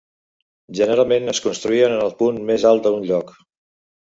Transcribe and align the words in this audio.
Generalment 0.79 1.33
es 1.33 1.41
construïen 1.49 1.93
en 1.99 2.01
el 2.07 2.15
punt 2.23 2.41
més 2.49 2.67
alt 2.71 2.89
d'un 2.89 3.07
lloc. 3.13 3.33